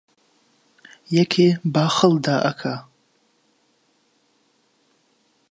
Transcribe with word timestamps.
یەکێ 1.17 1.47
باخەڵ 1.73 2.13
دائەکا 2.25 2.75